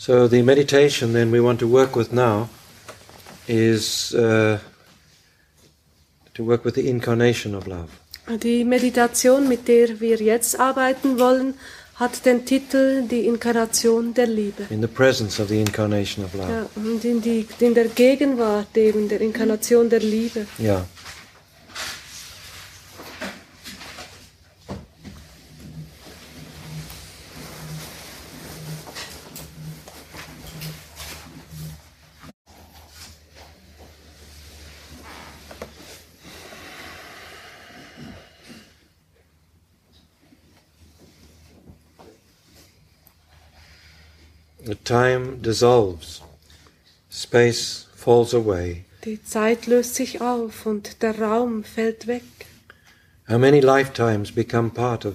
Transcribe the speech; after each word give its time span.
So 0.00 0.28
the 0.28 0.40
meditation 0.42 1.12
then 1.12 1.30
we 1.30 1.40
want 1.40 1.58
to 1.60 1.68
work 1.68 1.94
with 1.94 2.10
now 2.10 2.48
is 3.46 4.14
uh, 4.14 4.58
to 6.32 6.42
work 6.42 6.64
with 6.64 6.74
the 6.74 6.88
incarnation 6.88 7.54
of 7.54 7.66
love. 7.66 7.90
Die 8.26 8.64
Meditation, 8.64 9.46
mit 9.46 9.68
der 9.68 10.00
wir 10.00 10.16
jetzt 10.16 10.58
arbeiten 10.58 11.18
wollen, 11.18 11.52
hat 11.96 12.24
den 12.24 12.46
Titel 12.46 13.06
Die 13.08 13.26
Inkarnation 13.26 14.14
der 14.14 14.26
Liebe. 14.26 14.62
In 14.70 14.80
the 14.80 14.88
presence 14.88 15.38
of 15.38 15.48
the 15.48 15.60
incarnation 15.60 16.24
of 16.24 16.32
love. 16.32 16.50
Ja, 16.50 16.66
und 16.76 17.04
in, 17.04 17.20
die, 17.20 17.46
in 17.58 17.74
der 17.74 17.88
Gegenwart 17.88 18.74
eben 18.78 19.06
der 19.06 19.20
Inkarnation 19.20 19.90
der 19.90 20.00
Liebe. 20.00 20.46
Yeah. 20.58 20.86
Time 44.76 45.40
dissolves, 45.42 46.22
space 47.10 47.86
falls 47.94 48.34
away. 48.34 48.84
Die 49.04 49.22
Zeit 49.22 49.66
löst 49.66 49.94
sich 49.94 50.20
auf 50.20 50.66
und 50.66 51.02
der 51.02 51.18
Raum 51.18 51.64
fällt 51.64 52.06
weg. 52.06 52.22
How 53.28 53.38
many 53.38 53.60
lifetimes 53.60 54.32
become 54.32 54.70
part 54.70 55.04
of 55.06 55.14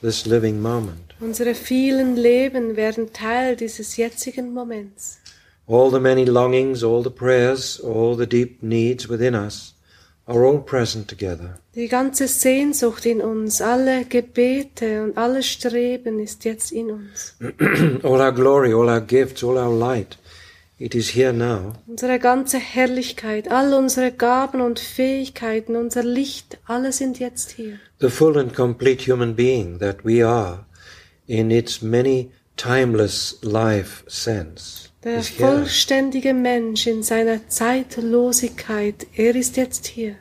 this 0.00 0.24
living 0.26 0.60
moment? 0.60 1.14
Unsere 1.20 1.54
vielen 1.54 2.16
Leben 2.16 2.76
werden 2.76 3.12
Teil 3.12 3.56
dieses 3.56 3.96
jetzigen 3.96 4.52
Moments. 4.52 5.18
All 5.66 5.90
the 5.90 6.00
many 6.00 6.24
longings, 6.24 6.82
all 6.82 7.02
the 7.02 7.10
prayers, 7.10 7.80
all 7.80 8.16
the 8.16 8.26
deep 8.26 8.62
needs 8.62 9.08
within 9.08 9.34
us 9.34 9.74
are 10.26 10.44
all 10.44 10.58
present 10.58 11.08
together. 11.08 11.58
Die 11.74 11.88
ganze 11.88 12.28
Sehnsucht 12.28 13.04
in 13.04 13.20
uns, 13.20 13.60
alle 13.60 14.04
Gebete 14.04 15.02
und 15.02 15.18
alles 15.18 15.46
Streben 15.46 16.20
ist 16.20 16.44
jetzt 16.44 16.72
in 16.72 16.90
uns. 16.90 17.36
all 18.02 18.20
our 18.20 18.32
glory, 18.32 18.72
all 18.72 18.88
our 18.88 19.00
gifts, 19.00 19.42
all 19.42 19.56
our 19.56 19.72
light, 19.72 20.16
it 20.78 20.94
is 20.94 21.14
here 21.14 21.32
now. 21.32 21.74
Unsere 21.86 22.18
ganze 22.18 22.58
Herrlichkeit, 22.58 23.50
all 23.50 23.74
unsere 23.74 24.12
Gaben 24.12 24.60
und 24.60 24.78
Fähigkeiten, 24.78 25.76
unser 25.76 26.02
Licht, 26.02 26.58
alle 26.66 26.92
sind 26.92 27.18
jetzt 27.18 27.50
hier. 27.50 27.78
The 28.00 28.08
full 28.08 28.38
and 28.38 28.54
complete 28.54 29.10
human 29.10 29.34
being 29.34 29.78
that 29.80 30.04
we 30.04 30.26
are 30.26 30.64
in 31.26 31.50
its 31.50 31.82
many 31.82 32.30
timeless 32.56 33.38
life 33.42 34.04
sense. 34.06 34.90
Der 35.04 35.22
vollständige 35.22 36.32
Mensch 36.32 36.86
in 36.86 37.02
seiner 37.02 37.46
Zeitlosigkeit, 37.48 39.06
er 39.14 39.36
ist 39.36 39.58
jetzt 39.58 39.86
hier. 39.86 40.16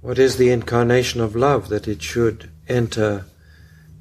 What 0.00 0.18
is 0.18 0.36
the 0.36 0.50
incarnation 0.50 1.20
of 1.20 1.34
love 1.34 1.68
that 1.68 1.88
it 1.88 2.04
should 2.04 2.48
enter 2.66 3.24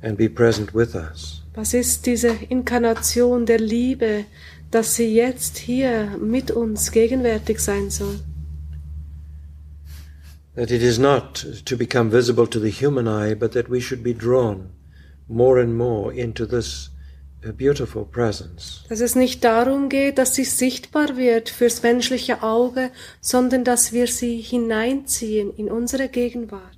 and 0.04 0.16
be 0.16 0.30
present 0.30 0.76
with 0.76 0.94
us? 0.94 1.42
Was 1.56 1.74
ist 1.74 2.06
diese 2.06 2.28
Inkarnation 2.28 3.48
der 3.48 3.60
Liebe, 3.60 4.26
dass 4.72 4.96
sie 4.96 5.14
jetzt 5.14 5.58
hier 5.58 6.18
mit 6.20 6.52
uns 6.52 6.92
gegenwärtig 6.92 7.60
sein 7.60 7.90
soll? 7.90 8.20
That 10.56 10.72
it 10.72 10.82
is 10.82 10.98
not 10.98 11.46
to 11.66 11.78
become 11.78 12.12
visible 12.12 12.48
to 12.48 12.60
the 12.60 12.72
human 12.72 13.08
eye, 13.08 13.36
but 13.36 13.52
that 13.54 13.70
we 13.70 13.80
should 13.80 14.04
be 14.04 14.14
drawn 14.14 14.70
more 15.28 15.62
and 15.62 15.76
more 15.76 16.12
into 16.12 16.46
this 16.46 16.90
uh, 17.46 17.52
beautiful 17.52 18.06
presence. 18.06 18.84
Dass 18.90 19.02
es 19.02 19.16
nicht 19.16 19.44
darum 19.44 19.88
geht, 19.90 20.18
dass 20.18 20.34
sie 20.34 20.46
sichtbar 20.46 21.16
wird 21.16 21.50
fürs 21.50 21.84
menschliche 21.84 22.42
Auge, 22.42 22.92
sondern 23.22 23.64
dass 23.64 23.94
wir 23.94 24.08
sie 24.08 24.42
hineinziehen 24.42 25.54
in 25.54 25.70
unsere 25.70 26.10
Gegenwart. 26.10 26.78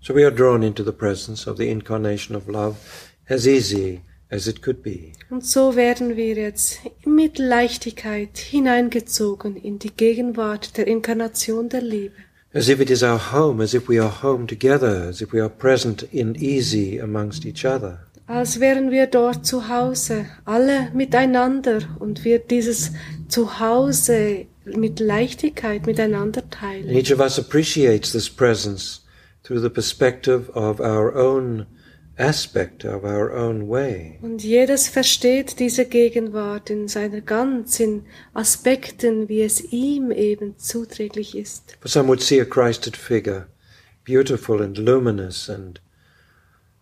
So 0.00 0.14
we 0.14 0.26
are 0.26 0.34
drawn 0.34 0.62
into 0.62 0.84
the 0.84 0.92
presence 0.92 1.46
of 1.46 1.56
the 1.56 1.70
incarnation 1.70 2.36
of 2.36 2.46
love 2.46 2.76
as 3.26 3.46
easy 3.46 4.02
as 4.34 4.46
it 4.46 4.62
could 4.62 4.82
be. 4.82 5.12
Und 5.30 5.46
so 5.46 5.76
werden 5.76 6.16
wir 6.16 6.34
jetzt 6.34 6.80
mit 7.04 7.38
Leichtigkeit 7.38 8.36
hineingezogen 8.38 9.56
in 9.56 9.78
die 9.78 9.90
Gegenwart 9.90 10.76
der 10.76 10.86
Inkarnation 10.86 11.68
der 11.68 11.82
Liebe. 11.82 12.14
As 12.52 12.68
if 12.68 12.80
it 12.80 12.90
is 12.90 13.02
our 13.02 13.32
home, 13.32 13.62
as 13.62 13.74
if 13.74 13.88
we 13.88 14.00
are 14.00 14.22
home 14.22 14.46
together, 14.46 15.06
as 15.08 15.20
if 15.20 15.32
we 15.32 15.40
are 15.40 15.50
present 15.50 16.02
in 16.12 16.34
easy 16.36 17.00
amongst 17.00 17.44
each 17.44 17.64
other. 17.64 17.98
Als 18.26 18.58
wären 18.58 18.90
wir 18.90 19.06
dort 19.06 19.44
zu 19.44 19.68
Hause, 19.68 20.26
alle 20.44 20.88
miteinander 20.94 21.80
und 21.98 22.24
wir 22.24 22.38
dieses 22.38 22.92
Zuhause 23.28 24.46
mit 24.64 24.98
Leichtigkeit 25.00 25.86
miteinander 25.86 26.42
And 26.42 26.52
teilen. 26.52 26.90
each 26.96 27.12
of 27.12 27.20
us 27.20 27.38
appreciates 27.38 28.12
this 28.12 28.30
presence 28.30 29.02
through 29.42 29.60
the 29.60 29.68
perspective 29.68 30.48
of 30.54 30.80
our 30.80 31.14
own 31.14 31.66
aspect, 32.16 32.84
of 32.84 33.04
our 33.04 33.32
own 33.32 33.68
way. 33.68 34.18
Und 34.22 34.42
jedes 34.42 34.88
versteht 34.88 35.58
diese 35.58 35.84
Gegenwart 35.84 36.70
in 36.70 36.88
seiner 36.88 37.20
ganz, 37.20 37.80
in 37.80 38.04
Aspekten, 38.32 39.28
wie 39.28 39.42
es 39.42 39.60
ihm 39.72 40.10
eben 40.10 40.58
zuträglich 40.58 41.36
ist. 41.36 41.76
For 41.80 41.88
some 41.88 42.08
would 42.08 42.22
see 42.22 42.40
a 42.40 42.44
Christed 42.44 42.96
figure, 42.96 43.46
beautiful 44.04 44.62
and 44.62 44.78
luminous 44.78 45.48
and 45.48 45.80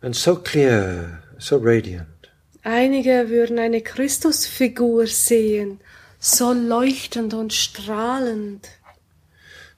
and 0.03 0.15
so 0.15 0.37
clear, 0.37 1.23
so 1.39 1.57
radiant. 1.57 2.07
Einige 2.65 3.29
würden 3.29 3.59
eine 3.59 3.81
Christusfigur 3.81 5.07
sehen, 5.07 5.81
so 6.19 6.53
leuchtend 6.53 7.35
und 7.35 7.53
strahlend. 7.53 8.69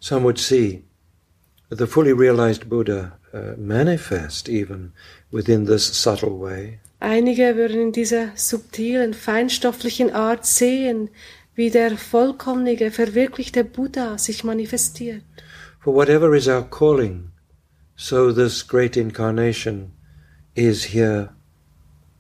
Some 0.00 0.24
would 0.24 0.38
see 0.38 0.84
the 1.70 1.86
fully 1.86 2.12
realized 2.12 2.68
Buddha 2.68 3.18
uh, 3.34 3.56
manifest 3.58 4.48
even 4.48 4.92
within 5.30 5.66
this 5.66 5.84
subtle 5.86 6.38
way. 6.40 6.78
Einige 7.00 7.56
würden 7.56 7.80
in 7.80 7.92
dieser 7.92 8.28
subtilen, 8.34 9.12
feinstofflichen 9.12 10.12
Art 10.12 10.46
sehen, 10.46 11.10
wie 11.54 11.70
der 11.70 11.96
vollkommene, 11.98 12.90
verwirklichte 12.90 13.64
Buddha 13.64 14.16
sich 14.16 14.44
manifestiert. 14.44 15.22
For 15.80 15.94
whatever 15.94 16.34
is 16.34 16.48
our 16.48 16.62
calling, 16.62 17.30
so 17.96 18.32
this 18.32 18.66
great 18.66 18.96
incarnation 18.96 19.92
is 20.54 20.94
here 20.94 21.34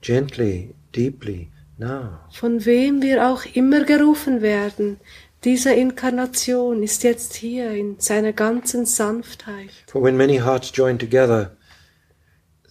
gently, 0.02 0.74
deeply, 0.94 1.50
now. 1.78 2.20
Von 2.30 2.64
wem 2.66 3.00
wir 3.00 3.26
auch 3.26 3.44
immer 3.54 3.84
gerufen 3.84 4.42
werden, 4.42 4.98
diese 5.44 5.72
Inkarnation 5.72 6.82
ist 6.82 7.02
jetzt 7.04 7.34
hier 7.34 7.70
in 7.70 7.96
seiner 7.98 8.32
ganzen 8.32 8.86
Sanftheit. 8.86 9.70
For 9.86 10.02
when 10.02 10.16
many 10.16 10.38
hearts 10.38 10.72
join 10.74 10.98
together, 10.98 11.56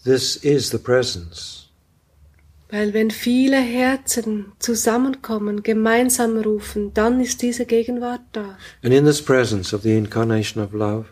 this 0.04 0.36
is 0.38 0.70
the 0.72 0.78
presence. 0.78 1.70
Weil 2.70 2.96
wenn 2.96 3.12
viele 3.12 3.62
Herzen 3.62 4.54
zusammenkommen, 4.58 5.62
gemeinsam 5.62 6.38
rufen, 6.38 6.92
dann 6.96 7.22
ist 7.22 7.44
diese 7.44 7.68
Gegenwart 7.68 8.22
da. 8.32 8.58
And 8.82 8.92
in 8.92 9.06
this 9.06 9.22
presence 9.22 9.76
of 9.76 9.84
the 9.84 9.96
incarnation 9.96 10.64
of 10.64 10.74
love, 10.74 11.06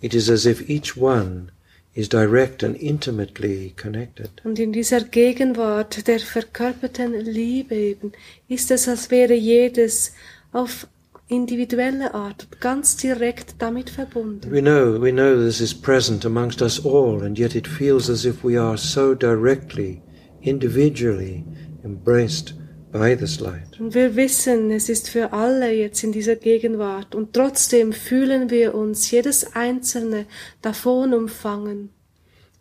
it 0.00 0.14
is 0.14 0.30
as 0.30 0.46
if 0.46 0.68
each 0.68 0.96
one 0.96 1.48
is 1.94 2.08
direct 2.08 2.62
and 2.62 2.76
intimately 2.76 3.74
connected. 3.76 4.30
Und 4.44 4.60
in 4.60 4.72
dieser 4.72 5.00
Gegenwart 5.00 6.06
der 6.06 6.20
verkörperten 6.20 7.12
Liebe 7.14 7.74
eben 7.74 8.12
ist 8.46 8.70
es, 8.70 8.86
als 8.86 9.10
wäre 9.10 9.34
jedes 9.34 10.12
auf 10.52 10.86
individuelle 11.28 12.12
Art 12.14 12.48
ganz 12.60 12.96
direkt 12.96 13.56
damit 13.58 13.90
verbunden. 13.90 14.50
We 14.50 14.60
know, 14.60 15.00
we 15.00 15.10
know 15.10 15.36
this 15.36 15.60
is 15.60 15.74
present 15.74 16.24
amongst 16.24 16.60
us 16.60 16.84
all, 16.84 17.22
and 17.22 17.38
yet 17.38 17.54
it 17.54 17.66
feels 17.66 18.10
as 18.10 18.24
if 18.24 18.44
we 18.44 18.60
are 18.60 18.76
so 18.76 19.14
directly, 19.14 20.02
individually 20.40 21.44
embraced 21.82 22.54
by 22.92 23.16
this 23.16 23.40
light. 23.40 23.80
Und 23.80 23.94
wir 23.94 24.14
wissen, 24.16 24.70
es 24.70 24.88
ist 24.88 25.08
für 25.08 25.32
alle 25.32 25.72
jetzt 25.72 26.04
in 26.04 26.12
dieser 26.12 26.36
Gegenwart 26.36 27.14
und 27.14 27.32
trotzdem 27.32 27.92
fühlen 27.92 28.50
wir 28.50 28.74
uns 28.74 29.10
jedes 29.10 29.54
Einzelne 29.56 30.26
davon 30.62 31.14
umfangen. 31.14 31.90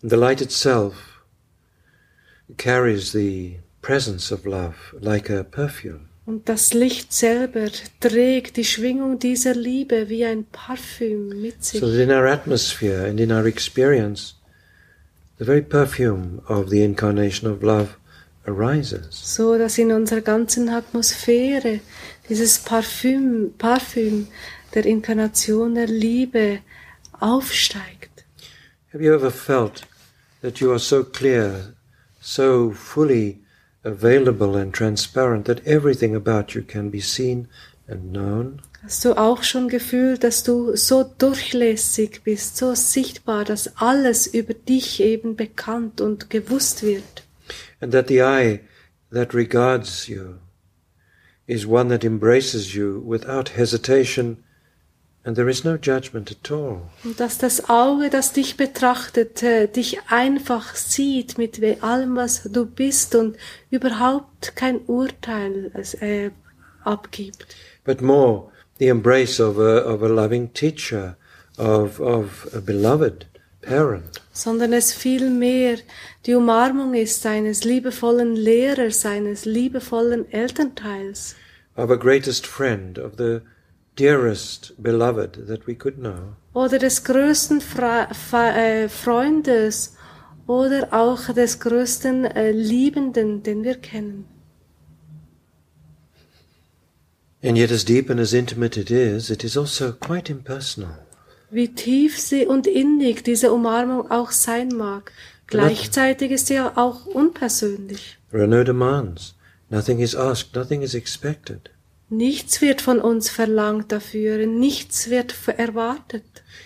And 0.01 0.09
the 0.09 0.17
light 0.17 0.41
itself 0.41 1.23
carries 2.57 3.11
the 3.11 3.59
presence 3.81 4.31
of 4.31 4.45
love 4.45 4.75
like 4.99 5.29
a 5.29 5.43
perfume. 5.43 6.12
Und 6.25 6.47
das 6.47 6.73
Licht 6.73 7.11
selber 7.11 7.67
trägt 7.99 8.55
die 8.55 8.63
Schwingung 8.63 9.19
dieser 9.19 9.53
Liebe 9.53 10.07
wie 10.07 10.23
ein 10.23 10.45
Parfüm 10.45 11.41
mit 11.41 11.65
sich. 11.65 11.81
So 11.81 11.87
that 11.87 11.99
in 11.99 12.11
our 12.11 12.25
atmosphere 12.27 13.05
and 13.09 13.19
in 13.19 13.31
our 13.31 13.45
experience, 13.45 14.35
the 15.37 15.45
very 15.45 15.61
perfume 15.61 16.41
of 16.47 16.69
the 16.69 16.83
incarnation 16.83 17.51
of 17.51 17.61
love 17.61 17.89
arises. 18.45 19.07
so 19.11 19.57
dass 19.57 19.77
in 19.77 19.91
unserer 19.91 20.21
ganzen 20.21 20.69
Atmosphäre 20.69 21.81
dieses 22.29 22.59
Parfüm, 22.59 23.53
Parfüm 23.57 24.27
der 24.73 24.85
Inkarnation 24.85 25.75
der 25.75 25.87
Liebe 25.87 26.59
aufsteigt. 27.19 28.25
Have 28.93 29.03
you 29.03 29.13
ever 29.13 29.31
felt 29.31 29.83
that 30.41 30.59
you 30.59 30.69
are 30.69 30.79
so 30.79 31.03
clear, 31.03 31.73
so 32.21 32.71
fully 32.71 33.42
available 33.83 34.55
and 34.55 34.73
transparent 34.73 35.45
that 35.45 35.65
everything 35.65 36.15
about 36.15 36.55
you 36.55 36.61
can 36.61 36.89
be 36.89 37.01
seen 37.01 37.47
and 37.87 38.11
known? 38.11 38.61
Hast 38.81 39.05
du 39.05 39.13
auch 39.13 39.43
schon 39.43 39.69
gefühlt, 39.69 40.25
dass 40.25 40.43
du 40.43 40.75
so 40.75 41.03
durchlässig 41.03 42.21
bist, 42.25 42.57
so 42.57 42.75
sichtbar, 42.75 43.45
dass 43.45 43.77
alles 43.77 44.27
über 44.27 44.53
dich 44.53 44.99
eben 44.99 45.37
bekannt 45.37 46.01
und 46.01 46.29
gewusst 46.29 46.83
wird? 46.83 47.23
And 47.79 47.93
that 47.93 48.09
the 48.09 48.21
eye 48.21 48.59
that 49.11 49.33
regards 49.33 50.07
you 50.07 50.35
is 51.47 51.65
one 51.65 51.89
that 51.89 52.03
embraces 52.03 52.73
you 52.73 53.01
without 53.05 53.55
hesitation, 53.55 54.42
and 55.25 55.35
there 55.35 55.49
is 55.49 55.63
no 55.63 55.75
judgment 55.75 56.31
at 56.31 56.51
all. 56.51 56.81
Und 57.03 57.19
dass 57.19 57.37
das 57.37 57.69
Auge, 57.69 58.09
das 58.09 58.33
dich 58.33 58.57
betrachtet, 58.57 59.41
äh, 59.43 59.67
dich 59.67 59.99
einfach 60.09 60.75
sieht 60.75 61.37
mit 61.37 61.61
allem, 61.81 62.15
was 62.15 62.43
du 62.43 62.65
bist 62.65 63.15
und 63.15 63.37
überhaupt 63.69 64.55
kein 64.55 64.79
Urteil 64.87 65.71
äh, 65.99 66.29
abgibt. 66.83 67.55
but 67.85 68.01
more 68.01 68.49
the 68.79 68.87
embrace 68.87 69.39
of 69.39 69.57
a, 69.57 69.79
of 69.85 70.01
a 70.03 70.07
loving 70.07 70.51
teacher, 70.53 71.15
of, 71.57 71.99
of 71.99 72.47
a 72.53 72.59
beloved 72.59 73.25
parent. 73.61 74.21
sondern 74.33 74.73
es 74.73 74.93
vielmehr 74.93 75.77
die 76.25 76.35
Umarmung 76.35 76.93
ist 76.95 77.25
eines 77.25 77.63
liebevollen 77.63 78.35
Lehrers, 78.35 79.05
eines 79.05 79.45
liebevollen 79.45 80.29
Elternteils 80.31 81.35
of 81.75 81.89
a 81.89 81.95
greatest 81.95 82.45
friend, 82.45 82.99
of 82.99 83.13
the 83.17 83.41
dearest 83.95 84.73
beloved 84.81 85.47
that 85.47 85.67
we 85.67 85.75
could 85.75 85.97
know. 85.97 86.35
oder 86.53 86.79
des 86.79 87.03
größten 87.03 87.61
Fra 87.61 88.07
äh, 88.33 88.89
Freundes 88.89 89.95
oder 90.47 90.89
auch 90.91 91.33
des 91.33 91.59
größten 91.59 92.25
äh, 92.25 92.51
Liebenden, 92.51 93.43
den 93.43 93.63
wir 93.63 93.75
kennen. 93.75 94.25
And 97.43 97.57
yet, 97.57 97.71
as 97.71 97.83
deep 97.83 98.09
and 98.09 98.21
as 98.21 98.31
intimate 98.31 98.79
it 98.79 98.89
is, 98.89 99.29
it 99.29 99.43
is 99.43 99.57
also 99.57 99.91
quite 99.91 100.31
impersonal. 100.31 100.99
Wie 101.49 101.67
tief 101.67 102.19
sie 102.19 102.47
und 102.47 102.65
innig 102.67 103.23
diese 103.23 103.51
Umarmung 103.51 104.09
auch 104.09 104.31
sein 104.31 104.69
mag, 104.69 105.11
gleichzeitig 105.47 106.31
ist 106.31 106.47
sie 106.47 106.59
auch 106.59 107.05
unpersönlich. 107.05 108.17
There 108.31 108.43
are 108.43 108.47
no 108.49 108.63
demands. 108.63 109.35
Nothing 109.69 109.99
is 109.99 110.15
asked, 110.15 110.55
nothing 110.55 110.81
is 110.81 110.95
expected. 110.95 111.69
Nichts 112.09 112.61
wird 112.61 112.81
von 112.81 112.99
uns 112.99 113.29
verlangt 113.29 113.91
dafür, 113.91 114.45
nichts 114.45 115.09
wird 115.09 115.35
erwartet. 115.47 116.23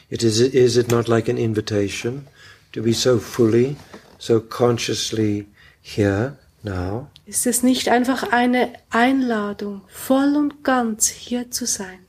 It 0.10 0.24
is, 0.24 0.40
is 0.40 0.76
it 0.78 0.90
not 0.90 1.08
like 1.08 1.30
an 1.30 1.38
invitation 1.38 2.28
to 2.74 2.82
be 2.82 2.94
so 2.94 3.18
fully, 3.20 3.76
so 4.18 4.40
consciously 4.42 5.48
here 5.82 6.38
now? 6.64 7.10
Ist 7.26 7.46
es 7.46 7.64
nicht 7.64 7.90
einfach 7.90 8.32
eine 8.32 8.74
Einladung, 8.90 9.82
voll 9.88 10.36
und 10.36 10.64
ganz 10.64 11.08
hier 11.08 11.52
zu 11.52 11.66
sein? 11.66 12.00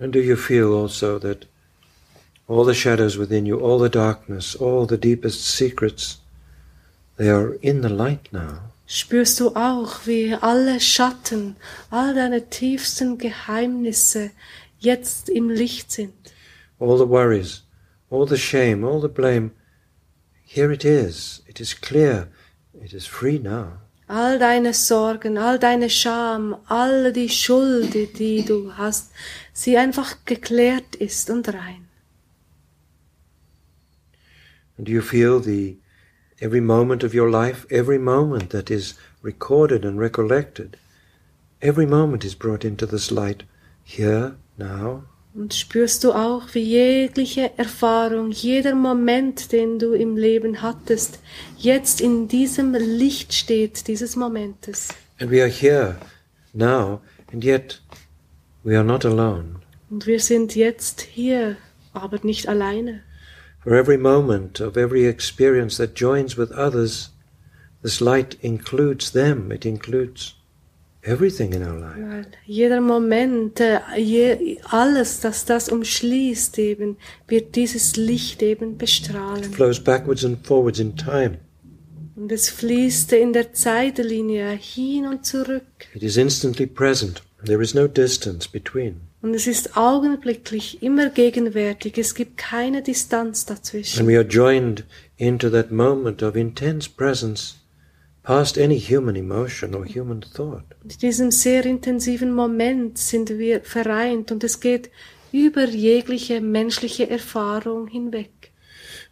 And 0.00 0.14
do 0.14 0.18
you 0.18 0.36
feel 0.36 0.72
also 0.74 1.18
that 1.18 1.46
all 2.48 2.64
the 2.64 2.74
shadows 2.74 3.16
within 3.16 3.46
you, 3.46 3.58
all 3.58 3.78
the 3.78 3.90
darkness, 3.90 4.56
all 4.56 4.86
the 4.86 4.98
deepest 4.98 5.46
secrets, 5.46 6.20
they 7.16 7.30
are 7.30 7.54
in 7.60 7.82
the 7.82 7.88
light 7.88 8.32
now? 8.32 8.73
Spürst 8.86 9.40
du 9.40 9.56
auch, 9.56 10.06
wie 10.06 10.34
alle 10.34 10.78
Schatten, 10.78 11.56
all 11.90 12.14
deine 12.14 12.50
tiefsten 12.50 13.16
Geheimnisse 13.16 14.30
jetzt 14.78 15.28
im 15.30 15.48
Licht 15.48 15.90
sind? 15.90 16.12
All 16.78 16.98
the 16.98 17.08
worries, 17.08 17.64
all 18.10 18.28
the 18.28 18.36
shame, 18.36 18.84
all 18.84 19.00
the 19.00 19.08
blame, 19.08 19.52
here 20.44 20.70
it 20.72 20.84
is. 20.84 21.42
It 21.46 21.60
is 21.60 21.80
clear. 21.80 22.28
It 22.82 22.92
is 22.92 23.06
free 23.06 23.38
now. 23.38 23.80
All 24.06 24.38
deine 24.38 24.74
Sorgen, 24.74 25.38
all 25.38 25.58
deine 25.58 25.88
Scham, 25.88 26.56
all 26.66 27.10
die 27.12 27.30
Schuld, 27.30 27.94
die 28.18 28.44
du 28.44 28.76
hast, 28.76 29.12
sie 29.54 29.78
einfach 29.78 30.26
geklärt 30.26 30.94
ist 30.94 31.30
und 31.30 31.48
rein. 31.48 31.88
And 34.76 34.86
do 34.86 34.92
you 34.92 35.00
feel 35.00 35.40
the 35.42 35.78
every 36.40 36.60
moment 36.60 37.04
of 37.04 37.14
your 37.14 37.30
life, 37.30 37.66
every 37.70 37.98
moment 37.98 38.50
that 38.50 38.70
is 38.70 38.94
recorded 39.22 39.84
and 39.84 39.98
recollected, 39.98 40.76
every 41.62 41.86
moment 41.86 42.24
is 42.24 42.34
brought 42.34 42.64
into 42.64 42.86
this 42.86 43.10
light 43.10 43.44
here, 43.84 44.36
now? 44.58 45.04
Und 45.34 45.52
spürst 45.52 46.04
du 46.04 46.12
auch, 46.12 46.42
wie 46.52 46.62
jegliche 46.62 47.50
Erfahrung, 47.58 48.30
jeder 48.30 48.76
Moment, 48.76 49.50
den 49.50 49.80
du 49.80 49.92
im 49.92 50.16
Leben 50.16 50.62
hattest, 50.62 51.18
jetzt 51.58 52.00
in 52.00 52.28
diesem 52.28 52.72
Licht 52.74 53.34
steht, 53.34 53.88
dieses 53.88 54.14
Momentes. 54.14 54.94
And 55.18 55.32
we 55.32 55.42
are 55.42 55.50
here 55.50 55.96
now, 56.52 57.00
and 57.32 57.42
yet 57.42 57.80
we 58.62 58.76
are 58.76 58.84
not 58.84 59.04
alone. 59.04 59.56
Und 59.90 60.06
wir 60.06 60.20
sind 60.20 60.54
jetzt 60.54 61.00
hier, 61.00 61.56
aber 61.92 62.20
nicht 62.22 62.48
alleine. 62.48 63.02
For 63.64 63.74
every 63.74 63.96
moment 63.96 64.60
of 64.60 64.76
every 64.76 65.06
experience 65.06 65.78
that 65.78 65.94
joins 65.94 66.36
with 66.36 66.52
others, 66.52 67.08
this 67.82 68.00
light 68.00 68.36
includes 68.42 69.12
them, 69.12 69.50
it 69.50 69.64
includes 69.64 70.34
everything 71.02 71.54
in 71.54 71.62
our 71.62 71.78
life. 71.78 71.96
Weil 71.98 72.26
jeder 72.46 72.80
Moment, 72.82 73.60
äh, 73.60 73.80
je, 73.96 74.58
alles, 74.70 75.20
das 75.20 75.46
das 75.46 75.70
umschließt 75.70 76.58
eben, 76.58 76.98
wird 77.26 77.56
dieses 77.56 77.96
Licht 77.96 78.42
eben 78.42 78.76
bestrahlen. 78.76 79.44
flows 79.44 79.80
backwards 79.82 80.24
and 80.26 80.46
forwards 80.46 80.78
in 80.78 80.94
time. 80.94 81.38
Und 82.16 82.30
es 82.30 82.50
fließt 82.50 83.12
in 83.14 83.32
der 83.32 83.54
Zeitlinie 83.54 84.50
hin 84.50 85.06
und 85.06 85.24
zurück. 85.24 85.64
It 85.94 86.02
is 86.02 86.18
instantly 86.18 86.66
present. 86.66 87.22
There 87.44 87.62
is 87.62 87.74
no 87.74 87.86
distance 87.86 88.46
between. 88.46 89.00
Und 89.24 89.32
es 89.32 89.46
ist 89.46 89.74
augenblicklich 89.74 90.82
immer 90.82 91.08
gegenwärtig. 91.08 91.96
Es 91.96 92.14
gibt 92.14 92.36
keine 92.36 92.82
Distanz 92.82 93.48
And 93.48 93.58
dazwischen. 93.58 94.06
we 94.06 94.18
are 94.18 94.28
joined 94.28 94.84
into 95.16 95.48
that 95.48 95.70
moment 95.70 96.22
of 96.22 96.36
intense 96.36 96.90
presence 96.90 97.56
past 98.22 98.58
any 98.58 98.78
human 98.78 99.16
emotion 99.16 99.74
or 99.74 99.86
human 99.86 100.20
thought. 100.20 100.64
In 100.82 100.98
diesem 101.00 101.30
sehr 101.30 101.64
intensiven 101.64 102.34
Moment 102.34 102.98
sind 102.98 103.30
wir 103.30 103.62
vereint 103.62 104.30
und 104.30 104.44
es 104.44 104.60
geht 104.60 104.90
über 105.32 105.64
jegliche 105.70 106.42
menschliche 106.42 107.08
Erfahrung 107.08 107.86
hinweg. 107.86 108.52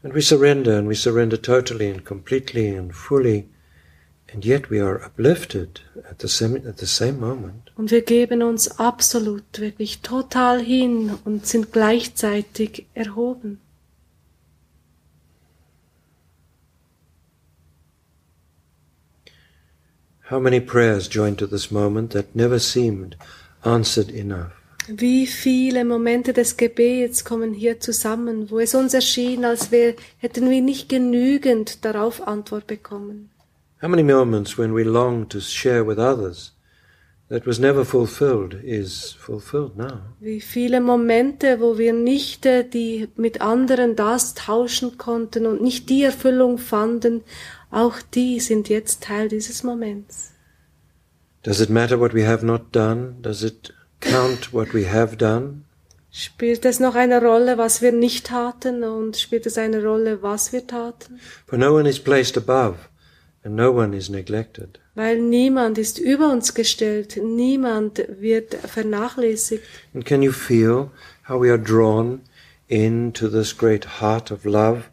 And 0.02 0.14
we 0.14 0.20
surrender 0.20 0.76
and 0.76 0.90
we 0.90 0.94
surrender 0.94 1.40
totally 1.40 1.90
and 1.90 2.04
completely 2.04 2.76
and 2.76 2.94
fully. 2.94 3.48
And 4.30 4.44
yet 4.44 4.70
we 4.70 4.78
are 4.78 5.02
uplifted 5.02 5.80
at 6.10 6.20
the 6.20 6.28
same, 6.28 6.56
at 6.68 6.76
the 6.80 6.86
same 6.86 7.18
moment. 7.18 7.71
Und 7.82 7.90
wir 7.90 8.02
geben 8.02 8.44
uns 8.44 8.78
absolut, 8.78 9.58
wirklich 9.58 10.02
total 10.02 10.62
hin 10.62 11.18
und 11.24 11.48
sind 11.48 11.72
gleichzeitig 11.72 12.86
erhoben. 12.94 13.58
How 20.30 20.38
many 20.38 20.60
prayers 20.60 21.08
join 21.10 21.36
to 21.36 21.44
this 21.44 21.72
moment 21.72 22.12
that 22.12 22.36
never 22.36 22.60
seemed 22.60 23.16
answered 23.62 24.12
enough? 24.12 24.52
Wie 24.86 25.26
viele 25.26 25.84
Momente 25.84 26.32
des 26.32 26.56
Gebets 26.56 27.24
kommen 27.24 27.52
hier 27.52 27.80
zusammen, 27.80 28.48
wo 28.48 28.60
es 28.60 28.76
uns 28.76 28.94
erschien, 28.94 29.44
als 29.44 29.72
wär, 29.72 29.96
hätten 30.18 30.48
wir 30.48 30.62
nicht 30.62 30.88
genügend 30.88 31.84
darauf 31.84 32.28
Antwort 32.28 32.68
bekommen. 32.68 33.30
How 33.82 33.88
many 33.88 34.04
moments 34.04 34.56
when 34.56 34.72
we 34.72 34.84
long 34.84 35.28
to 35.30 35.40
share 35.40 35.84
with 35.84 35.98
others 35.98 36.51
that 37.32 37.46
was 37.46 37.58
never 37.58 37.82
fulfilled 37.84 38.54
is 38.62 39.16
fulfilled 39.18 39.74
now? 39.76 40.02
Wie 40.20 40.42
viele 40.42 40.80
Momente, 40.82 41.60
wo 41.60 41.78
wir 41.78 41.94
nicht 41.94 42.44
äh, 42.44 42.62
die 42.62 43.08
mit 43.16 43.40
anderen 43.40 43.96
das 43.96 44.34
tauschen 44.34 44.98
konnten 44.98 45.46
und 45.46 45.62
nicht 45.62 45.88
die 45.88 46.04
Erfüllung 46.04 46.58
fanden, 46.58 47.22
auch 47.70 47.96
die 48.14 48.38
sind 48.38 48.68
jetzt 48.68 49.02
Teil 49.02 49.28
dieses 49.28 49.62
Moments. 49.62 50.32
Does 51.42 51.60
it 51.60 51.70
matter 51.70 51.98
what 51.98 52.12
we 52.12 52.26
have 52.26 52.44
not 52.44 52.64
done? 52.72 53.14
Does 53.22 53.42
it 53.42 53.72
count 54.00 54.52
what 54.52 54.74
we 54.74 54.92
have 54.92 55.16
done? 55.16 55.62
Spielt 56.10 56.66
es 56.66 56.78
noch 56.80 56.94
eine 56.94 57.22
Rolle, 57.22 57.56
was 57.56 57.80
wir 57.80 57.92
nicht 57.92 58.26
taten 58.26 58.84
und 58.84 59.16
spielt 59.16 59.46
es 59.46 59.56
eine 59.56 59.82
Rolle, 59.82 60.22
was 60.22 60.52
wir 60.52 60.66
taten? 60.66 61.18
For 61.46 61.58
no 61.58 61.74
one 61.74 61.88
is 61.88 61.98
placed 61.98 62.36
above 62.36 62.76
and 63.42 63.56
no 63.56 63.72
one 63.72 63.96
is 63.96 64.10
neglected. 64.10 64.81
Weil 64.94 65.20
niemand 65.20 65.78
ist 65.78 65.98
über 65.98 66.30
uns 66.30 66.54
gestellt, 66.54 67.18
niemand 67.22 68.04
wird 68.20 68.54
vernachlässigt. 68.54 69.64
And 69.94 70.04
can 70.04 70.22
you 70.22 70.32
feel 70.32 70.90
how 71.28 71.40
we 71.40 71.50
are 71.50 71.58
drawn 71.58 72.20
into 72.68 73.28
this 73.28 73.56
great 73.56 74.00
heart 74.00 74.30
of 74.30 74.44
love 74.44 74.84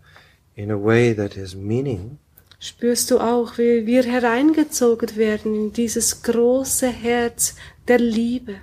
in 0.55 0.71
a 0.71 0.81
way 0.81 1.13
that 1.13 1.35
has 1.35 1.53
meaning? 1.53 2.17
spürst 2.59 3.09
du 3.09 3.19
auch, 3.19 3.57
wie 3.57 3.85
wir 3.85 4.03
hereingezogen 4.03 5.15
werden 5.15 5.55
in 5.55 5.73
dieses 5.73 6.21
große 6.21 6.87
Herz 6.87 7.55
der 7.87 7.99
Liebe. 7.99 8.55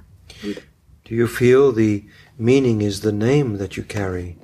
Do 1.08 1.14
you 1.14 1.26
feel 1.26 1.72
the 1.74 2.04
meaning 2.36 2.80
is 2.80 3.00
the 3.00 3.12
name 3.12 3.58
that 3.58 3.74
you 3.74 3.82
carry? 3.82 4.36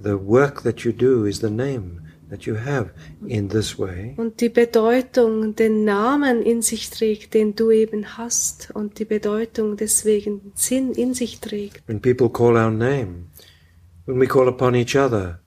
The 0.00 0.14
work 0.14 0.62
that 0.62 0.80
you 0.80 0.92
do 0.92 1.24
is 1.24 1.40
the 1.40 1.50
name 1.50 2.02
that 2.30 2.42
you 2.42 2.56
have 2.56 2.90
in 3.26 3.48
this 3.48 3.78
way. 3.78 4.14
Und 4.16 4.40
die 4.40 4.48
Bedeutung, 4.48 5.54
den 5.54 5.84
Namen 5.84 6.42
in 6.42 6.62
sich 6.62 6.90
trägt, 6.90 7.34
den 7.34 7.54
du 7.54 7.70
eben 7.70 8.18
hast, 8.18 8.70
und 8.74 8.98
die 8.98 9.04
Bedeutung 9.04 9.76
deswegen 9.76 10.52
Sinn 10.54 10.92
in 10.92 11.14
sich 11.14 11.40
trägt. 11.40 11.82
When 11.86 12.00
people 12.00 12.28
call 12.28 12.56
our 12.56 12.70
name, 12.70 13.26
when 14.06 14.20
we 14.20 14.26
call 14.26 14.48
upon 14.48 14.74
each 14.74 14.96
other, 14.96 15.40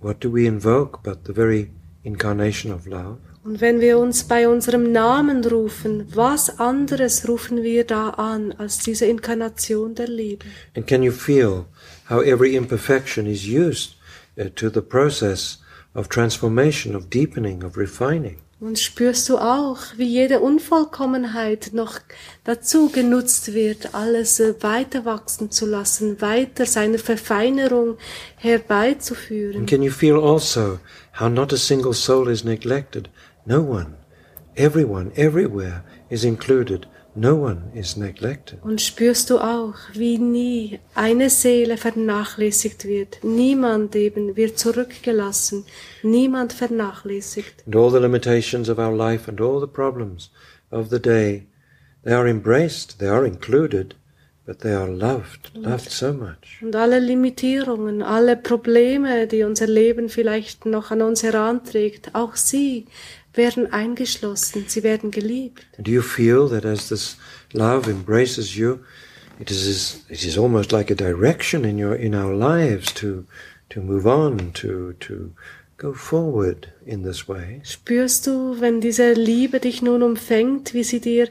what 0.00 0.22
do 0.22 0.32
we 0.32 0.46
invoke 0.46 1.02
but 1.02 1.18
the 1.26 1.32
very 1.32 1.70
incarnation 2.02 2.72
of 2.72 2.86
love? 2.86 3.18
Und 3.44 3.62
wenn 3.62 3.80
wir 3.80 3.98
uns 3.98 4.24
bei 4.24 4.46
unserem 4.46 4.92
Namen 4.92 5.42
rufen, 5.42 6.04
was 6.14 6.58
anderes 6.58 7.26
rufen 7.26 7.62
wir 7.62 7.84
da 7.84 8.10
an 8.10 8.52
als 8.52 8.78
diese 8.78 9.06
Inkarnation 9.06 9.94
der 9.94 10.08
Liebe? 10.08 10.44
And 10.76 10.86
can 10.86 11.02
you 11.02 11.12
feel 11.12 11.64
how 12.10 12.20
every 12.22 12.56
imperfection 12.56 13.26
is 13.26 13.46
used 13.46 13.96
uh, 14.36 14.50
to 14.54 14.68
the 14.68 14.82
process 14.82 15.60
of 15.94 16.08
transformation, 16.08 16.94
of 16.94 17.08
deepening, 17.08 17.62
of 17.62 17.76
refining? 17.76 18.38
Und 18.60 18.76
spürst 18.76 19.28
du 19.28 19.38
auch, 19.38 19.78
wie 19.96 20.08
jede 20.08 20.40
Unvollkommenheit 20.40 21.70
noch 21.74 22.00
dazu 22.42 22.88
genutzt 22.88 23.54
wird, 23.54 23.94
alles 23.94 24.40
äh, 24.40 24.54
weiter 24.62 25.04
wachsen 25.04 25.52
zu 25.52 25.64
lassen, 25.64 26.20
weiter 26.20 26.66
seine 26.66 26.98
Verfeinerung 26.98 27.98
herbeizuführen? 28.36 29.60
And 29.60 29.70
can 29.70 29.82
you 29.82 29.92
feel 29.92 30.16
also 30.16 30.80
how 31.20 31.28
not 31.28 31.52
a 31.52 31.56
single 31.56 31.94
soul 31.94 32.28
is 32.28 32.42
neglected? 32.42 33.08
No 33.46 33.60
one, 33.60 33.94
everyone, 34.56 35.12
everywhere 35.14 35.84
is 36.10 36.24
included. 36.24 36.88
No 37.20 37.34
one 37.34 37.72
is 37.74 37.96
neglected. 37.96 38.62
Und 38.62 38.80
spürst 38.80 39.28
du 39.30 39.40
auch, 39.40 39.74
wie 39.92 40.18
nie 40.18 40.78
eine 40.94 41.30
Seele 41.30 41.76
vernachlässigt 41.76 42.84
wird. 42.84 43.18
Niemand 43.24 43.96
eben 43.96 44.36
wird 44.36 44.56
zurückgelassen. 44.56 45.64
Niemand 46.04 46.52
vernachlässigt. 46.52 47.64
And 47.66 47.74
all 47.74 47.90
the 47.90 47.98
limitations 47.98 48.68
of 48.68 48.78
our 48.78 48.94
life 48.94 49.28
and 49.28 49.40
all 49.40 49.58
the 49.60 49.66
problems 49.66 50.30
of 50.70 50.90
the 50.90 51.00
day, 51.00 51.48
they 52.04 52.12
are 52.12 52.28
embraced, 52.28 53.00
they 53.00 53.08
are 53.08 53.26
included, 53.26 53.96
but 54.48 54.60
they 54.60 54.72
are 54.72 54.88
loved, 54.88 55.50
loved 55.54 55.90
so 55.90 56.10
much. 56.10 56.62
Und 56.62 56.74
alle 56.74 57.00
Limitierungen, 57.00 58.00
alle 58.00 58.34
Probleme, 58.34 59.26
die 59.26 59.42
unser 59.42 59.66
Leben 59.66 60.08
vielleicht 60.08 60.64
noch 60.64 60.90
an 60.90 61.02
uns 61.02 61.22
heranträgt, 61.22 62.14
auch 62.14 62.34
sie 62.34 62.86
werden 63.34 63.70
eingeschlossen, 63.70 64.64
sie 64.66 64.82
werden 64.82 65.10
geliebt. 65.10 65.66
Do 65.78 65.90
you 65.90 66.00
feel 66.00 66.48
that 66.48 66.64
as 66.64 66.88
this 66.88 67.18
love 67.52 67.90
embraces 67.90 68.56
you, 68.56 68.78
it 69.38 69.50
is 69.50 70.06
it 70.08 70.24
is 70.24 70.38
almost 70.38 70.72
like 70.72 70.90
a 70.90 70.94
direction 70.94 71.64
in 71.64 71.78
your 71.78 71.94
in 71.94 72.14
our 72.14 72.32
lives 72.32 72.94
to 72.94 73.26
to 73.68 73.82
move 73.82 74.06
on, 74.06 74.54
to 74.54 74.94
to 74.94 75.32
go 75.76 75.92
forward 75.92 76.72
in 76.86 77.04
this 77.04 77.28
way. 77.28 77.60
Spürst 77.64 78.26
du, 78.26 78.62
wenn 78.62 78.80
diese 78.80 79.12
Liebe 79.12 79.60
dich 79.60 79.82
nun 79.82 80.02
umfängt, 80.02 80.72
wie 80.72 80.84
sie 80.84 81.00
dir 81.00 81.28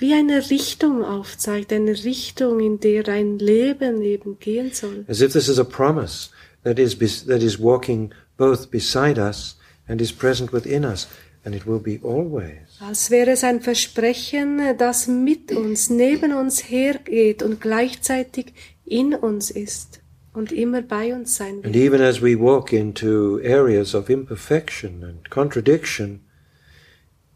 wie 0.00 0.14
eine 0.14 0.50
Richtung 0.50 1.04
aufzeigt, 1.04 1.72
eine 1.72 1.92
Richtung, 2.04 2.60
in 2.60 2.80
der 2.80 3.02
dein 3.02 3.38
Leben 3.38 4.02
eben 4.02 4.38
gehen 4.38 4.72
soll? 4.72 5.04
As 5.08 5.20
if 5.20 5.32
this 5.32 5.48
is 5.48 5.58
a 5.58 5.64
promise 5.64 6.30
that 6.64 6.78
is 6.78 6.96
that 7.26 7.42
is 7.42 7.58
walking 7.58 8.10
both 8.36 8.70
beside 8.70 9.18
us 9.20 9.58
and 9.86 10.00
is 10.00 10.12
present 10.12 10.52
within 10.52 10.84
us, 10.84 11.08
and 11.44 11.54
it 11.54 11.66
will 11.66 11.78
be 11.80 11.98
always. 12.02 12.56
Als 12.80 13.10
wäre 13.10 13.30
es 13.32 13.44
ein 13.44 13.60
Versprechen, 13.60 14.60
das 14.78 15.06
mit 15.06 15.52
uns, 15.52 15.90
neben 15.90 16.32
uns 16.32 16.70
hergeht 16.70 17.42
und 17.42 17.60
gleichzeitig 17.60 18.54
in 18.84 19.14
uns 19.14 19.50
ist 19.50 20.00
und 20.32 20.52
immer 20.52 20.80
bei 20.82 21.12
uns 21.14 21.36
sein 21.36 21.56
And 21.56 21.74
wird. 21.74 21.76
even 21.76 22.00
as 22.00 22.22
we 22.22 22.38
walk 22.38 22.72
into 22.72 23.38
areas 23.44 23.94
of 23.94 24.08
imperfection 24.08 25.04
and 25.04 25.28
contradiction, 25.30 26.20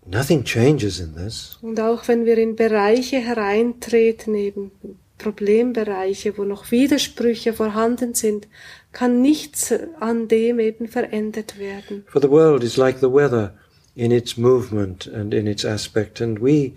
nothing 0.06 0.44
changes 0.44 1.00
in 1.00 1.14
this. 1.14 1.58
Und 1.62 1.80
auch 1.80 2.06
wenn 2.08 2.24
wir 2.24 2.38
in 2.38 2.56
Bereiche 2.56 3.18
hereintreten, 3.18 4.34
eben 4.34 4.70
Problembereiche, 5.18 6.36
wo 6.36 6.44
noch 6.44 6.70
Widersprüche 6.70 7.52
vorhanden 7.52 8.14
sind, 8.14 8.48
kann 8.92 9.22
nichts 9.22 9.72
an 10.00 10.28
dem 10.28 10.58
eben 10.58 10.88
verändert 10.88 11.58
werden. 11.58 12.04
For 12.08 12.20
the 12.20 12.30
world 12.30 12.62
is 12.62 12.76
like 12.76 12.98
the 12.98 13.10
weather 13.10 13.54
in 13.94 14.10
its 14.10 14.36
movement 14.36 15.06
and 15.12 15.32
in 15.32 15.46
its 15.46 15.64
aspect, 15.64 16.20
and 16.20 16.40
we 16.40 16.72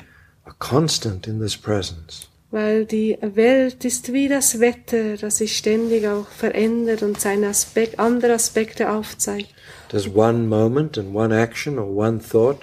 are 0.45 0.55
constant 0.59 1.27
in 1.27 1.39
this 1.39 1.57
presence. 1.57 2.29
Weil 2.49 2.85
die 2.85 3.17
Welt 3.21 3.83
ist 3.83 4.13
wie 4.13 4.29
das 4.29 4.61
Wetter, 4.61 5.17
das 5.17 5.39
sich 5.39 5.57
ständig 5.57 6.07
auch 6.07 6.29
verändert 6.29 7.03
und 7.03 7.19
seine 7.19 7.49
Aspekt, 7.49 7.99
andere 7.99 8.33
Aspekte 8.33 8.89
aufzeigt. 8.89 9.49
Does 9.89 10.07
one 10.07 10.47
moment 10.47 10.97
and 10.97 11.13
one 11.13 11.37
action 11.37 11.77
or 11.77 11.93
one 11.93 12.19
thought, 12.19 12.59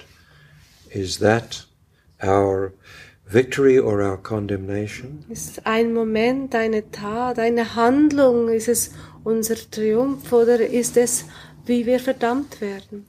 is 0.95 1.19
that 1.19 1.65
our 2.23 2.73
victory 3.25 3.77
or 3.77 4.01
our 4.01 4.17
condemnation? 4.17 5.25
Ist 5.29 5.65
ein 5.65 5.93
Moment, 5.93 6.55
eine 6.55 6.89
Tat, 6.91 7.39
eine 7.39 7.75
Handlung, 7.75 8.49
ist 8.49 8.67
es 8.67 8.91
unser 9.23 9.55
Triumph 9.55 10.31
oder 10.31 10.59
ist 10.59 10.97
es, 10.97 11.25
wie 11.65 11.85
wir 11.85 11.99
verdammt 11.99 12.61
werden? 12.61 13.05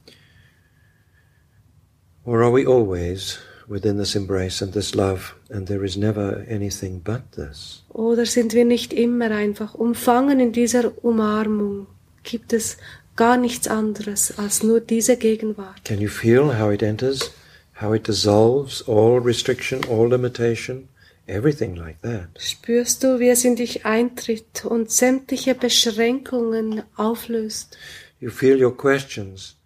Or 2.25 2.43
are 2.43 2.53
we 2.53 2.67
always 2.67 3.39
within 3.69 3.99
this 3.99 4.17
embrace 4.17 4.63
and 4.63 4.73
this 4.73 4.95
love, 4.95 5.35
and 5.51 5.69
there 5.69 5.85
is 5.85 5.97
never 5.97 6.45
anything 6.51 7.01
but 7.01 7.21
this? 7.33 7.85
Oder 7.91 8.27
sind 8.27 8.53
wir 8.53 8.65
nicht 8.65 8.93
immer 8.93 9.31
einfach 9.31 9.75
umfangen 9.75 10.41
in 10.41 10.53
dieser 10.53 10.93
Umarmung? 11.05 11.87
Gibt 12.25 12.53
es 12.53 12.79
gar 13.15 13.37
nichts 13.37 13.69
anderes 13.69 14.37
als 14.39 14.63
nur 14.63 14.81
diese 14.81 15.17
Gegenwart? 15.17 15.85
Can 15.85 16.01
you 16.01 16.09
feel 16.09 16.59
how 16.59 16.73
it 16.73 16.83
enters, 16.83 17.31
how 17.81 17.93
it 17.93 18.05
dissolves 18.05 18.83
all 18.83 19.21
restriction, 19.21 19.85
all 19.89 20.09
limitation, 20.09 20.89
everything 21.29 21.75
like 21.75 22.01
that? 22.03 22.29
Spürst 22.39 23.03
du, 23.03 23.19
wie 23.19 23.29
es 23.29 23.45
in 23.45 23.57
dich 23.57 23.85
eintritt 23.85 24.65
und 24.65 24.91
sämtliche 24.91 25.55
Beschränkungen 25.55 26.83
auflöst? 26.97 27.77
You 28.21 28.31
feel 28.31 28.63
your 28.63 28.77
questions 28.77 29.57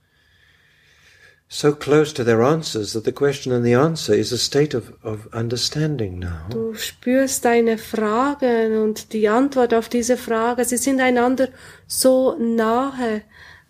so 1.53 1.73
close 1.73 2.13
to 2.13 2.23
their 2.23 2.43
answers 2.43 2.93
that 2.93 3.05
the 3.05 3.13
question 3.13 3.53
and 3.53 3.65
the 3.65 3.75
answer 3.75 4.15
is 4.15 4.33
a 4.33 4.39
state 4.39 4.73
of, 4.73 4.93
of 5.03 5.29
understanding 5.33 6.19
now. 6.21 6.47
Du 6.49 6.75
spürst 6.75 7.45
deine 7.45 7.77
Fragen 7.77 8.79
und 8.79 9.13
die 9.13 9.29
Antwort 9.29 9.75
auf 9.75 9.89
diese 9.89 10.17
Frage, 10.17 10.65
sie 10.65 10.77
sind 10.77 11.01
einander 11.01 11.49
so 11.89 12.37
nahe, 12.39 13.23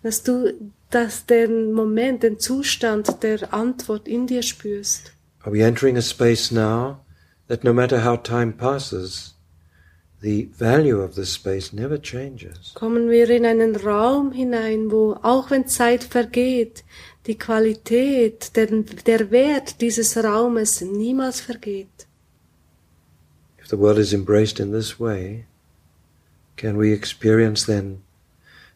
dass 0.03 0.21
du 0.21 0.53
dass 0.91 1.25
den 1.25 1.73
Moment, 1.73 2.23
den 2.23 2.39
Zustand 2.39 3.23
der 3.23 3.53
Antwort 3.53 4.07
in 4.07 4.27
dir 4.27 4.43
spürst. 4.43 5.13
Are 5.43 5.51
we 5.51 5.63
entering 5.63 5.97
a 5.97 6.01
space 6.01 6.51
now 6.51 6.99
that 7.47 7.63
no 7.63 7.73
matter 7.73 8.05
how 8.05 8.15
time 8.15 8.53
passes, 8.53 9.33
the 10.21 10.49
value 10.57 11.01
of 11.01 11.15
this 11.15 11.33
space 11.33 11.73
never 11.73 11.99
changes? 11.99 12.73
Kommen 12.75 13.09
wir 13.09 13.29
in 13.29 13.45
einen 13.45 13.75
Raum 13.75 14.31
hinein, 14.31 14.91
wo 14.91 15.17
auch 15.23 15.49
wenn 15.49 15.67
Zeit 15.67 16.03
vergeht, 16.03 16.83
die 17.25 17.37
Qualität, 17.37 18.55
der, 18.55 18.67
der 18.67 19.31
Wert 19.31 19.81
dieses 19.81 20.17
Raumes 20.17 20.81
niemals 20.81 21.41
vergeht. 21.41 22.07
If 23.59 23.67
the 23.69 23.79
world 23.79 23.97
is 23.97 24.13
embraced 24.13 24.59
in 24.59 24.71
this 24.71 24.99
way, 24.99 25.45
can 26.57 26.77
we 26.77 26.93
experience 26.93 27.65
then 27.65 28.03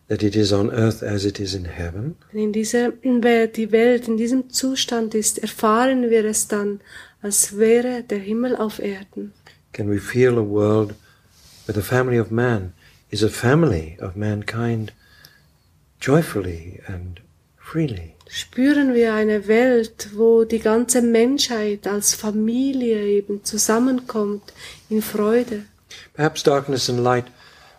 that 0.08 0.22
it 0.22 0.36
is 0.36 0.52
on 0.52 0.70
earth 0.72 1.02
as 1.02 1.26
it 1.26 1.40
is 1.40 1.54
in 1.54 1.66
heaven? 1.66 2.16
In 2.32 2.52
dieser 2.52 2.94
Welt, 3.04 3.58
die 3.58 3.72
Welt 3.72 4.08
in 4.08 4.18
diesem 4.18 4.50
Zustand 4.50 5.16
ist, 5.16 5.40
erfahren 5.40 6.10
wir 6.10 6.26
es 6.26 6.48
dann, 6.48 6.82
als 7.22 7.58
wäre 7.58 8.04
der 8.04 8.20
Himmel 8.20 8.56
auf 8.56 8.80
Erden. 8.80 9.34
Can 9.74 9.90
we 9.90 10.00
feel 10.00 10.38
a 10.38 10.46
world 10.46 10.94
where 11.66 11.80
the 11.80 11.86
family 11.86 12.20
of 12.20 12.32
man 12.32 12.74
is 13.10 13.24
a 13.24 13.30
family 13.30 13.98
of 14.02 14.16
mankind 14.16 14.94
joyfully 16.00 16.82
and 16.88 17.22
freely? 17.58 18.14
Spüren 18.28 18.94
wir 18.94 19.14
eine 19.14 19.48
Welt, 19.48 20.10
wo 20.16 20.46
die 20.46 20.60
ganze 20.60 21.02
Menschheit 21.02 21.88
als 21.88 22.16
Familie 22.16 23.06
eben 23.06 23.44
zusammenkommt 23.44 24.54
in 24.90 25.02
Freude. 25.02 25.66
Perhaps 26.14 26.44
darkness 26.44 26.90
and 26.90 27.00
light 27.00 27.26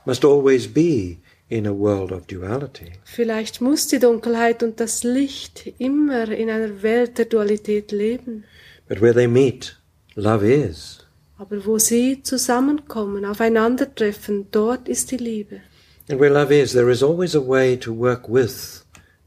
must 0.05 0.25
always 0.25 0.73
be 0.73 1.17
in 1.49 1.67
a 1.67 1.73
world 1.73 2.13
of 2.13 2.27
duality. 2.27 2.93
Vielleicht 3.05 3.61
muss 3.61 3.87
die 3.87 3.99
Dunkelheit 3.99 4.63
und 4.63 4.81
das 4.81 5.05
Licht 5.05 5.67
immer 5.79 6.29
in 6.29 6.51
einer 6.51 6.83
Welt 6.83 7.19
der 7.19 7.27
Dualität 7.27 7.93
leben. 7.93 8.45
But 8.89 9.01
where 9.01 9.15
they 9.15 9.29
meet, 9.29 9.77
love 10.15 10.47
is. 10.47 11.05
Aber 11.39 11.65
wo 11.67 11.79
sie 11.79 12.23
zusammenkommen, 12.23 13.25
aufeinandertreffen, 13.25 14.47
dort 14.51 14.89
ist 14.89 15.11
die 15.11 15.19
Liebe. 15.19 15.61
And 16.09 16.21
where 16.21 16.33
love 16.33 16.55
is, 16.55 16.73
there 16.73 16.91
is 16.91 17.03
always 17.03 17.35
a 17.37 17.47
way 17.47 17.77
to 17.77 17.93
work 17.93 18.29
with 18.29 18.85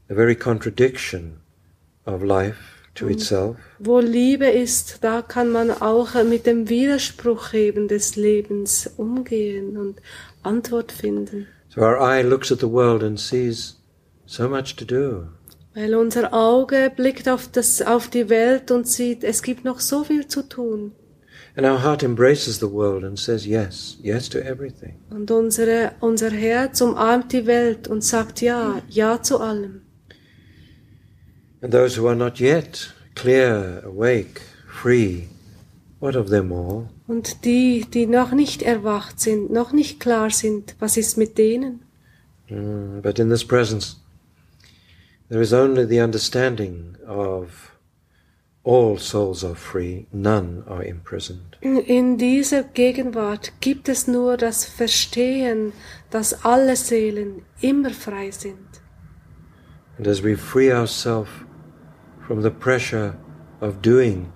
the 0.08 0.14
very 0.14 0.34
contradiction 0.34 1.40
of 2.04 2.22
life 2.22 2.58
to 2.94 3.08
itself. 3.08 3.56
Wo 3.78 4.00
Liebe 4.00 4.46
ist, 4.46 4.98
da 5.02 5.22
kann 5.22 5.50
man 5.50 5.70
auch 5.70 6.14
mit 6.24 6.46
dem 6.46 6.68
Widerspruch 6.68 7.54
eben 7.54 7.88
des 7.88 8.16
Lebens 8.16 8.90
umgehen 8.96 9.76
und 9.76 10.00
Antwort 10.42 10.90
finden. 10.92 11.46
So 11.72 11.82
our 11.82 12.00
eye 12.00 12.22
looks 12.22 12.50
at 12.50 12.58
the 12.58 12.68
world 12.68 13.02
and 13.04 13.18
sees 13.18 13.76
so 14.26 14.48
much 14.48 14.74
to 14.76 14.84
do. 14.84 15.28
Weil 15.72 15.94
unser 15.94 16.34
Auge 16.34 16.90
blickt 16.94 17.28
auf, 17.28 17.46
das, 17.46 17.80
auf 17.80 18.08
die 18.08 18.28
Welt 18.28 18.72
und 18.72 18.88
sieht, 18.88 19.22
es 19.22 19.40
gibt 19.40 19.64
noch 19.64 19.78
so 19.78 20.02
viel 20.02 20.26
zu 20.26 20.42
tun. 20.42 20.92
And 21.56 21.64
our 21.64 21.78
heart 21.78 22.02
embraces 22.02 22.58
the 22.58 22.70
world 22.70 23.04
and 23.04 23.16
says 23.16 23.46
yes, 23.46 23.96
yes 24.02 24.28
to 24.30 24.38
everything. 24.38 24.96
Und 25.10 25.30
unsere, 25.30 25.92
unser 26.00 26.30
Herz 26.30 26.80
umarmt 26.80 27.32
die 27.32 27.46
Welt 27.46 27.86
und 27.86 28.02
sagt 28.02 28.40
ja, 28.40 28.82
ja 28.88 29.22
zu 29.22 29.38
allem. 29.38 29.82
And 31.62 31.72
those 31.72 32.00
who 32.00 32.08
are 32.08 32.16
not 32.16 32.40
yet 32.40 32.92
clear, 33.14 33.82
awake, 33.84 34.40
free, 34.66 35.28
what 36.00 36.16
of 36.16 36.30
them 36.30 36.50
all? 36.50 36.88
Und 37.10 37.44
die, 37.44 37.86
die 37.92 38.06
noch 38.06 38.30
nicht 38.30 38.62
erwacht 38.62 39.18
sind, 39.18 39.50
noch 39.50 39.72
nicht 39.72 39.98
klar 39.98 40.30
sind, 40.30 40.76
was 40.78 40.96
ist 40.96 41.18
mit 41.18 41.38
denen? 41.38 41.82
Mm, 42.48 43.00
but 43.02 43.18
in 43.18 43.28
this 43.28 43.44
presence, 43.44 43.96
there 45.28 45.42
is 45.42 45.52
only 45.52 45.84
the 45.84 46.00
understanding 46.00 46.94
of 47.08 47.76
all 48.62 48.96
souls 48.96 49.42
are 49.42 49.56
free, 49.56 50.06
none 50.12 50.62
are 50.68 50.84
imprisoned. 50.84 51.58
In, 51.60 51.78
in 51.78 52.16
dieser 52.16 52.62
Gegenwart 52.62 53.54
gibt 53.60 53.88
es 53.88 54.06
nur 54.06 54.36
das 54.36 54.64
Verstehen, 54.64 55.72
dass 56.10 56.44
alle 56.44 56.76
Seelen 56.76 57.42
immer 57.60 57.90
frei 57.90 58.30
sind. 58.30 58.80
And 59.98 60.06
as 60.06 60.22
we 60.22 60.36
free 60.36 60.70
ourselves 60.70 61.30
from 62.24 62.40
the 62.40 62.50
pressure 62.50 63.16
of 63.60 63.82
doing 63.82 64.32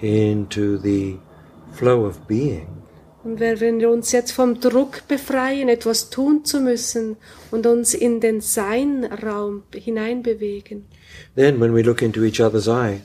into 0.00 0.78
the 0.78 1.18
flow 1.76 2.06
of 2.06 2.18
being, 2.26 2.66
Und 3.26 3.40
wenn 3.40 3.80
wir 3.80 3.90
uns 3.90 4.12
jetzt 4.12 4.30
vom 4.30 4.60
Druck 4.60 5.08
befreien, 5.08 5.68
etwas 5.68 6.10
tun 6.10 6.44
zu 6.44 6.60
müssen 6.60 7.16
und 7.50 7.66
uns 7.66 7.92
in 7.92 8.20
den 8.20 8.40
Sein-Raum 8.40 9.64
hineinbewegen, 9.74 10.84
then 11.34 11.60
when 11.60 11.74
we 11.74 11.82
look 11.82 12.02
into 12.02 12.22
each 12.22 12.40
other's 12.40 12.68
eye, 12.68 13.00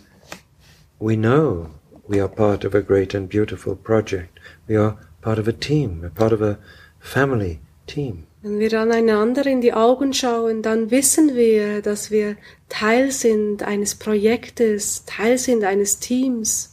we 0.99 1.15
know 1.15 1.69
we 2.07 2.21
are 2.21 2.29
part 2.29 2.63
of 2.65 2.75
a 2.75 2.81
great 2.81 3.15
and 3.15 3.29
beautiful 3.29 3.75
project. 3.75 4.39
We 4.67 4.77
are 4.77 4.97
part 5.21 5.39
of 5.39 5.47
a 5.47 5.53
team, 5.53 6.03
a 6.05 6.09
part 6.09 6.33
of 6.33 6.41
a 6.41 6.59
family 6.99 7.59
team. 7.87 8.27
wenn 8.43 8.59
wir 8.59 8.73
aneinander 8.79 9.45
in 9.45 9.61
die 9.61 9.73
Augen 9.73 10.13
schauen, 10.13 10.61
dann 10.61 10.89
wissen 10.89 11.35
wir, 11.35 11.81
dass 11.81 12.09
wir 12.09 12.37
Teil 12.69 13.11
sind 13.11 13.63
eines 13.63 13.95
Projektes, 13.95 15.05
Teil 15.05 15.37
sind 15.37 15.63
eines 15.63 15.99
Teams. 15.99 16.70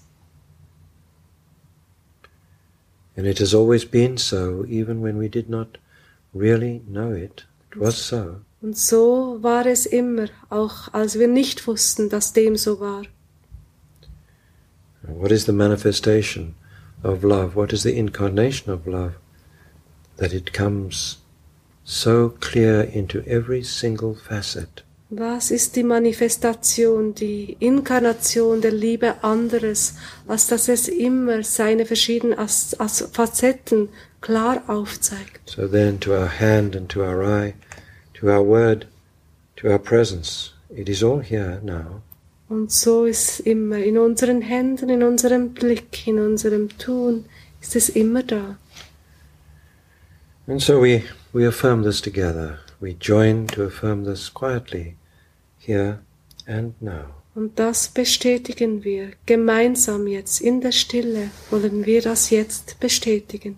And 3.18 3.26
it 3.26 3.40
has 3.40 3.52
always 3.52 3.84
been 3.84 4.16
so, 4.16 4.64
even 4.68 5.00
when 5.00 5.18
we 5.18 5.28
did 5.28 5.50
not 5.50 5.76
really 6.32 6.82
know 6.86 7.10
it. 7.10 7.42
It 7.72 7.76
was 7.76 7.96
so. 7.96 8.42
Und 8.62 8.78
so 8.78 9.42
war 9.42 9.66
es 9.66 9.86
immer, 9.86 10.28
auch 10.50 10.92
als 10.92 11.18
wir 11.18 11.26
nicht 11.26 11.66
wussten, 11.66 12.08
dass 12.08 12.32
dem 12.32 12.54
so 12.56 12.78
war. 12.78 13.02
What 15.02 15.32
is 15.32 15.46
the 15.46 15.52
manifestation 15.52 16.54
of 17.02 17.24
love? 17.24 17.56
What 17.56 17.72
is 17.72 17.82
the 17.82 17.98
incarnation 17.98 18.72
of 18.72 18.86
love? 18.86 19.14
That 20.18 20.32
it 20.32 20.52
comes 20.52 21.18
so 21.82 22.28
clear 22.38 22.82
into 22.82 23.22
every 23.26 23.64
single 23.64 24.14
facet. 24.14 24.84
Was 25.10 25.50
ist 25.50 25.74
die 25.76 25.84
Manifestation, 25.84 27.14
die 27.14 27.56
Inkarnation 27.60 28.60
der 28.60 28.72
Liebe 28.72 29.24
anderes, 29.24 29.94
als 30.26 30.48
dass 30.48 30.68
es 30.68 30.86
immer 30.86 31.42
seine 31.42 31.86
verschiedenen 31.86 32.38
As 32.38 32.78
As 32.78 33.08
Facetten 33.10 33.88
klar 34.20 34.62
aufzeigt? 34.66 35.48
So 35.48 35.66
then, 35.66 35.98
to 36.00 36.10
our 36.10 36.28
hand 36.28 36.76
and 36.76 36.90
to 36.90 37.00
our 37.00 37.24
eye, 37.24 37.54
to 38.20 38.26
our 38.26 38.46
word, 38.46 38.86
to 39.56 39.68
our 39.68 39.78
presence, 39.78 40.52
it 40.68 40.90
is 40.90 41.02
all 41.02 41.22
here 41.22 41.58
now. 41.64 42.02
Und 42.50 42.70
so 42.70 43.06
ist 43.06 43.40
immer 43.40 43.78
in 43.78 43.96
unseren 43.96 44.42
Händen, 44.42 44.90
in 44.90 45.02
unserem 45.02 45.54
Blick, 45.54 46.06
in 46.06 46.18
unserem 46.18 46.68
Tun, 46.76 47.24
ist 47.62 47.76
es 47.76 47.88
immer 47.88 48.22
da. 48.22 48.58
And 50.46 50.60
so 50.60 50.82
we, 50.82 51.04
we 51.32 51.46
affirm 51.48 51.82
this 51.82 52.02
together. 52.02 52.58
We 52.80 52.94
join 52.98 53.46
to 53.48 53.64
affirm 53.64 54.04
this 54.04 54.32
quietly, 54.32 54.96
here 55.58 56.00
and 56.46 56.80
now. 56.80 57.14
Und 57.34 57.58
das 57.58 57.88
bestätigen 57.88 58.82
wir 58.82 59.12
gemeinsam 59.26 60.06
jetzt 60.06 60.40
in 60.40 60.60
der 60.60 60.72
Stille, 60.72 61.30
wollen 61.50 61.86
wir 61.86 62.02
das 62.02 62.30
jetzt 62.30 62.80
bestätigen. 62.80 63.56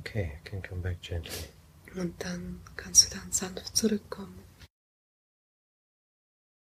Okay, 0.00 0.32
I 0.34 0.48
can 0.48 0.62
come 0.62 0.80
back 0.80 1.00
gently. 1.02 1.48
Und 1.94 2.14
dann 2.24 2.60
kannst 2.76 3.12
du 3.12 3.18
dann 3.18 3.30
sanft 3.32 3.76
zurückkommen. 3.76 4.38